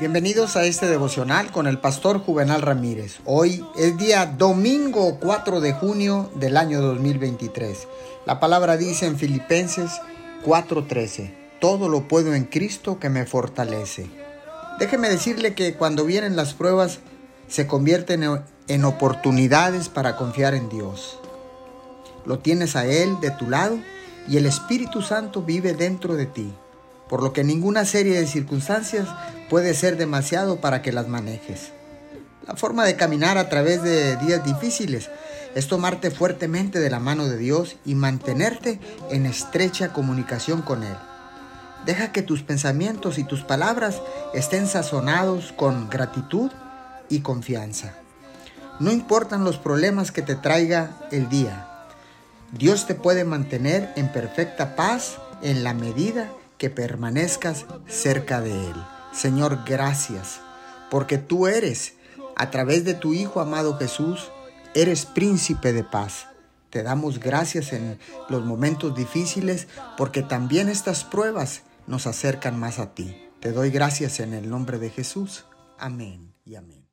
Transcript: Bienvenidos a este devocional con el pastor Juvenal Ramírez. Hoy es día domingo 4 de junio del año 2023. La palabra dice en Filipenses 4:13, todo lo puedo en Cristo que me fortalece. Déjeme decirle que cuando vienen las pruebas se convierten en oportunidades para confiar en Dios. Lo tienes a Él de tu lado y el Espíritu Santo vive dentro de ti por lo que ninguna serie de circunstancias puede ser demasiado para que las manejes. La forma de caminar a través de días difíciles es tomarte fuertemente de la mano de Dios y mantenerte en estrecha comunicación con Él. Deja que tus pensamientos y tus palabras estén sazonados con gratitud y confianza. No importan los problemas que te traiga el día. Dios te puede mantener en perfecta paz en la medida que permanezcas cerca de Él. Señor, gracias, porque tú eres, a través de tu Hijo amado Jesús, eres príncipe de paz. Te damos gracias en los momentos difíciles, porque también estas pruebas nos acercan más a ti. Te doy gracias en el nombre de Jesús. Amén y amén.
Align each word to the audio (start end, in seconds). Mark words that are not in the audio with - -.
Bienvenidos 0.00 0.56
a 0.56 0.64
este 0.64 0.86
devocional 0.86 1.52
con 1.52 1.66
el 1.66 1.78
pastor 1.78 2.20
Juvenal 2.20 2.62
Ramírez. 2.62 3.18
Hoy 3.26 3.62
es 3.76 3.98
día 3.98 4.24
domingo 4.24 5.18
4 5.20 5.60
de 5.60 5.74
junio 5.74 6.30
del 6.36 6.56
año 6.56 6.80
2023. 6.80 7.86
La 8.24 8.40
palabra 8.40 8.78
dice 8.78 9.04
en 9.04 9.18
Filipenses 9.18 10.00
4:13, 10.42 11.34
todo 11.60 11.90
lo 11.90 12.08
puedo 12.08 12.32
en 12.32 12.44
Cristo 12.44 12.98
que 12.98 13.10
me 13.10 13.26
fortalece. 13.26 14.06
Déjeme 14.78 15.10
decirle 15.10 15.52
que 15.52 15.74
cuando 15.74 16.06
vienen 16.06 16.34
las 16.34 16.54
pruebas 16.54 17.00
se 17.46 17.66
convierten 17.66 18.24
en 18.68 18.84
oportunidades 18.86 19.90
para 19.90 20.16
confiar 20.16 20.54
en 20.54 20.70
Dios. 20.70 21.18
Lo 22.24 22.38
tienes 22.38 22.74
a 22.74 22.86
Él 22.86 23.20
de 23.20 23.32
tu 23.32 23.50
lado 23.50 23.78
y 24.26 24.38
el 24.38 24.46
Espíritu 24.46 25.02
Santo 25.02 25.42
vive 25.42 25.74
dentro 25.74 26.16
de 26.16 26.24
ti 26.24 26.54
por 27.10 27.24
lo 27.24 27.32
que 27.32 27.42
ninguna 27.42 27.84
serie 27.84 28.20
de 28.20 28.26
circunstancias 28.28 29.08
puede 29.50 29.74
ser 29.74 29.96
demasiado 29.96 30.60
para 30.60 30.80
que 30.80 30.92
las 30.92 31.08
manejes. 31.08 31.72
La 32.46 32.54
forma 32.54 32.84
de 32.86 32.94
caminar 32.94 33.36
a 33.36 33.48
través 33.48 33.82
de 33.82 34.16
días 34.16 34.44
difíciles 34.44 35.10
es 35.56 35.66
tomarte 35.66 36.12
fuertemente 36.12 36.78
de 36.78 36.88
la 36.88 37.00
mano 37.00 37.26
de 37.26 37.36
Dios 37.36 37.76
y 37.84 37.96
mantenerte 37.96 38.78
en 39.10 39.26
estrecha 39.26 39.92
comunicación 39.92 40.62
con 40.62 40.84
Él. 40.84 40.96
Deja 41.84 42.12
que 42.12 42.22
tus 42.22 42.44
pensamientos 42.44 43.18
y 43.18 43.24
tus 43.24 43.42
palabras 43.42 44.00
estén 44.34 44.68
sazonados 44.68 45.52
con 45.52 45.90
gratitud 45.90 46.52
y 47.08 47.20
confianza. 47.20 47.94
No 48.78 48.92
importan 48.92 49.42
los 49.42 49.58
problemas 49.58 50.12
que 50.12 50.22
te 50.22 50.36
traiga 50.36 50.92
el 51.10 51.28
día. 51.28 51.66
Dios 52.52 52.86
te 52.86 52.94
puede 52.94 53.24
mantener 53.24 53.92
en 53.96 54.12
perfecta 54.12 54.76
paz 54.76 55.18
en 55.42 55.64
la 55.64 55.74
medida 55.74 56.30
que 56.56 56.70
permanezcas 56.70 57.64
cerca 57.88 58.40
de 58.40 58.52
Él. 58.52 58.99
Señor, 59.12 59.60
gracias, 59.66 60.40
porque 60.90 61.18
tú 61.18 61.46
eres, 61.46 61.94
a 62.36 62.50
través 62.50 62.84
de 62.84 62.94
tu 62.94 63.12
Hijo 63.14 63.40
amado 63.40 63.76
Jesús, 63.76 64.30
eres 64.74 65.06
príncipe 65.06 65.72
de 65.72 65.84
paz. 65.84 66.26
Te 66.70 66.82
damos 66.82 67.18
gracias 67.18 67.72
en 67.72 67.98
los 68.28 68.44
momentos 68.44 68.94
difíciles, 68.94 69.66
porque 69.96 70.22
también 70.22 70.68
estas 70.68 71.04
pruebas 71.04 71.62
nos 71.86 72.06
acercan 72.06 72.58
más 72.58 72.78
a 72.78 72.94
ti. 72.94 73.16
Te 73.40 73.52
doy 73.52 73.70
gracias 73.70 74.20
en 74.20 74.34
el 74.34 74.48
nombre 74.48 74.78
de 74.78 74.90
Jesús. 74.90 75.44
Amén 75.78 76.32
y 76.44 76.54
amén. 76.54 76.89